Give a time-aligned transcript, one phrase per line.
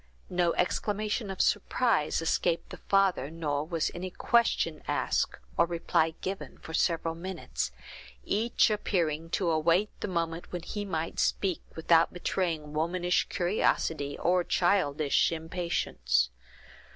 [0.31, 6.57] No exclamation of surprise escaped the father, nor was any question asked, or reply given,
[6.57, 7.69] for several minutes;
[8.23, 14.43] each appearing to await the moment when he might speak, without betraying womanish curiosity or
[14.43, 16.31] childish impatience.